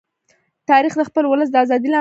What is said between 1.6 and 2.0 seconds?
ازادۍ لامل دی.